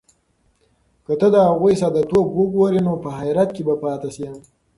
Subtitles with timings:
[1.05, 4.27] که ته د هغوی ساده توب وګورې، نو په حیرت کې به پاتې شې.